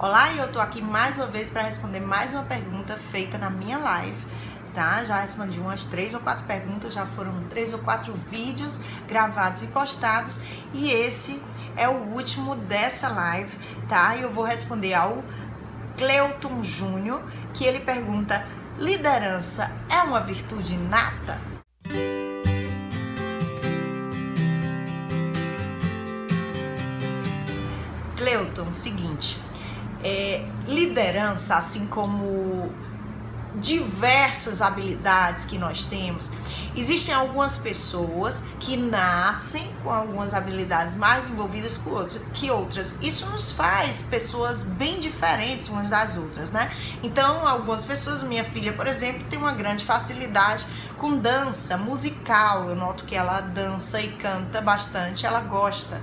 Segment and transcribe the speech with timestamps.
[0.00, 3.78] Olá, eu tô aqui mais uma vez para responder mais uma pergunta feita na minha
[3.78, 4.24] live.
[4.72, 5.04] Tá?
[5.04, 9.66] Já respondi umas três ou quatro perguntas, já foram três ou quatro vídeos gravados e
[9.66, 10.40] postados,
[10.72, 11.42] e esse
[11.76, 13.58] é o último dessa live,
[13.88, 14.14] tá?
[14.14, 15.24] E eu vou responder ao
[15.96, 17.20] Cleuton Júnior,
[17.52, 18.46] que ele pergunta:
[18.78, 21.40] liderança é uma virtude inata?
[28.16, 29.40] Cleuton, seguinte,
[30.02, 32.70] é, liderança, assim como
[33.60, 36.32] diversas habilidades que nós temos,
[36.76, 41.80] existem algumas pessoas que nascem com algumas habilidades mais envolvidas
[42.32, 42.96] que outras.
[43.00, 46.70] Isso nos faz pessoas bem diferentes umas das outras, né?
[47.02, 50.66] Então, algumas pessoas, minha filha, por exemplo, tem uma grande facilidade
[50.98, 52.68] com dança musical.
[52.68, 56.00] Eu noto que ela dança e canta bastante, ela gosta,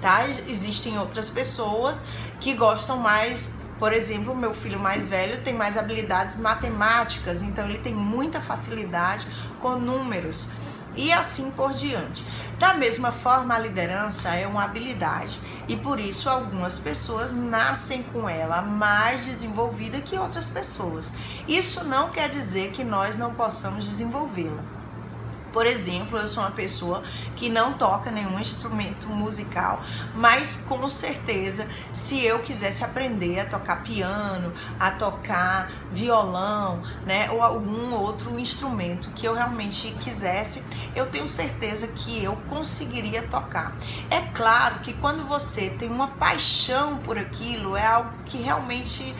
[0.00, 0.26] tá?
[0.46, 2.02] Existem outras pessoas
[2.40, 7.78] que gostam mais por exemplo, meu filho mais velho tem mais habilidades matemáticas, então ele
[7.78, 9.26] tem muita facilidade
[9.60, 10.50] com números
[10.96, 12.24] e assim por diante.
[12.58, 18.28] Da mesma forma, a liderança é uma habilidade e por isso algumas pessoas nascem com
[18.28, 21.12] ela mais desenvolvida que outras pessoas.
[21.46, 24.77] Isso não quer dizer que nós não possamos desenvolvê-la.
[25.52, 27.02] Por exemplo, eu sou uma pessoa
[27.36, 29.82] que não toca nenhum instrumento musical,
[30.14, 37.42] mas com certeza, se eu quisesse aprender a tocar piano, a tocar violão, né, ou
[37.42, 40.62] algum outro instrumento que eu realmente quisesse,
[40.94, 43.74] eu tenho certeza que eu conseguiria tocar.
[44.10, 49.14] É claro que quando você tem uma paixão por aquilo, é algo que realmente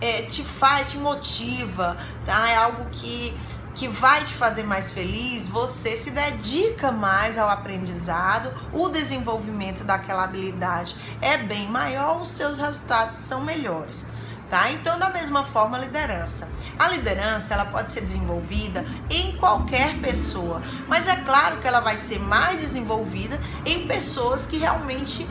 [0.00, 2.48] é, te faz, te motiva, tá?
[2.48, 3.36] É algo que
[3.78, 10.24] que vai te fazer mais feliz, você se dedica mais ao aprendizado, o desenvolvimento daquela
[10.24, 14.08] habilidade é bem maior, os seus resultados são melhores.
[14.50, 14.72] Tá?
[14.72, 16.48] Então, da mesma forma, a liderança.
[16.76, 21.96] A liderança ela pode ser desenvolvida em qualquer pessoa, mas é claro que ela vai
[21.96, 25.28] ser mais desenvolvida em pessoas que realmente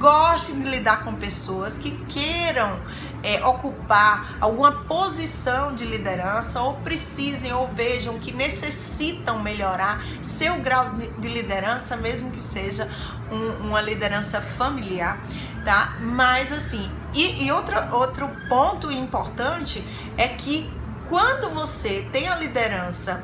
[0.00, 2.80] gostem de lidar com pessoas, que queiram
[3.22, 10.94] é, ocupar alguma posição de liderança ou precisem ou vejam que necessitam melhorar seu grau
[10.94, 12.88] de liderança, mesmo que seja
[13.30, 15.22] um, uma liderança familiar,
[15.66, 15.98] tá?
[16.00, 19.84] Mas assim, e, e outra, outro ponto importante
[20.16, 20.72] é que
[21.10, 23.22] quando você tem a liderança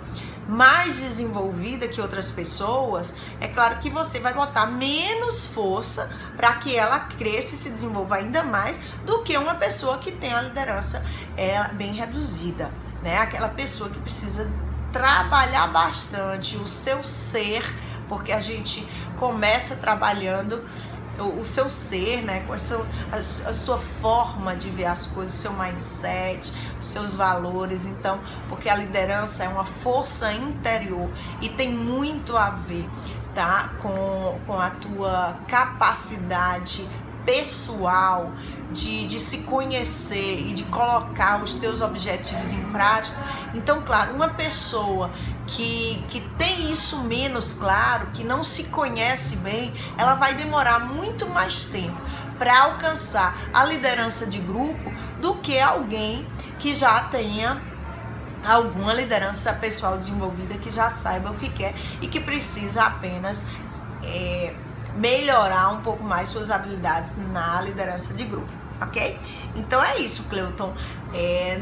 [0.48, 6.76] mais desenvolvida que outras pessoas, é claro que você vai botar menos força para que
[6.76, 11.04] ela cresça e se desenvolva ainda mais do que uma pessoa que tem a liderança
[11.36, 13.18] é, bem reduzida, né?
[13.18, 14.50] Aquela pessoa que precisa
[14.92, 17.62] trabalhar bastante o seu ser,
[18.08, 18.86] porque a gente
[19.18, 20.64] começa trabalhando
[21.18, 23.22] o, seu ser, né, a, seu, a, a,
[23.54, 27.86] sua forma de ver as coisas, o seu mindset, os seus valores.
[27.86, 31.10] Então, porque a liderança é uma força interior
[31.40, 32.88] e tem muito a ver,
[33.34, 36.86] tá, com, com a tua capacidade
[37.26, 38.32] pessoal
[38.70, 43.16] de, de se conhecer e de colocar os teus objetivos em prática.
[43.54, 45.10] Então, claro, uma pessoa
[45.46, 51.28] que, que tem isso menos claro, que não se conhece bem, ela vai demorar muito
[51.28, 52.00] mais tempo
[52.38, 56.26] para alcançar a liderança de grupo do que alguém
[56.58, 57.60] que já tenha
[58.44, 63.44] alguma liderança pessoal desenvolvida, que já saiba o que quer e que precisa apenas.
[64.02, 64.54] É,
[64.96, 69.18] melhorar um pouco mais suas habilidades na liderança de grupo, ok?
[69.54, 70.74] Então é isso, Cleuton.
[71.14, 71.58] É,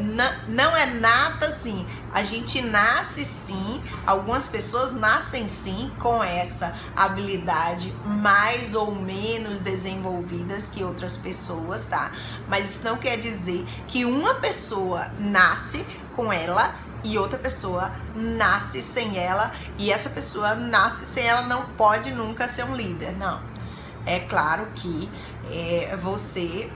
[0.49, 1.87] não é nada assim.
[2.13, 10.69] A gente nasce sim, algumas pessoas nascem sim com essa habilidade mais ou menos desenvolvidas
[10.69, 12.11] que outras pessoas, tá?
[12.49, 15.85] Mas isso não quer dizer que uma pessoa nasce
[16.17, 21.67] com ela e outra pessoa nasce sem ela e essa pessoa nasce sem ela não
[21.77, 23.41] pode nunca ser um líder, não.
[24.07, 25.09] É claro que
[25.51, 26.71] é, você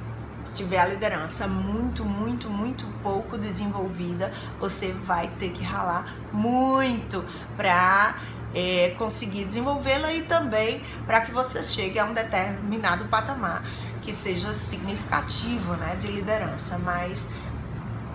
[0.45, 7.25] se tiver a liderança muito, muito, muito pouco desenvolvida, você vai ter que ralar muito
[7.57, 8.17] para
[8.55, 13.63] é, conseguir desenvolvê-la e também para que você chegue a um determinado patamar
[14.01, 16.79] que seja significativo, né, de liderança.
[16.79, 17.31] Mas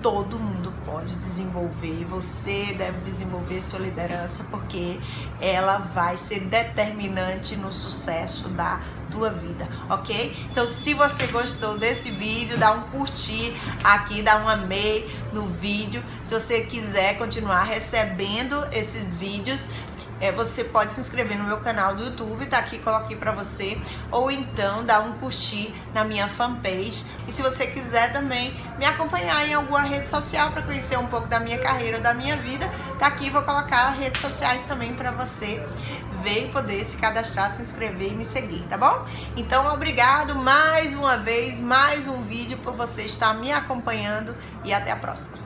[0.03, 4.99] todo mundo pode desenvolver você deve desenvolver sua liderança porque
[5.39, 8.81] ela vai ser determinante no sucesso da
[9.13, 10.35] tua vida, ok?
[10.51, 16.03] Então, se você gostou desse vídeo, dá um curtir aqui, dá um amei no vídeo.
[16.25, 19.67] Se você quiser continuar recebendo esses vídeos,
[20.23, 23.77] é, você pode se inscrever no meu canal do YouTube, tá aqui, coloquei para você,
[24.09, 27.03] ou então dar um curtir na minha fanpage.
[27.27, 31.27] E se você quiser também me acompanhar em alguma rede social para conhecer um pouco
[31.27, 35.63] da minha carreira, da minha vida, tá aqui, vou colocar redes sociais também para você
[36.21, 39.05] ver e poder se cadastrar, se inscrever e me seguir, tá bom?
[39.35, 44.91] Então, obrigado mais uma vez, mais um vídeo por você estar me acompanhando e até
[44.91, 45.42] a próxima.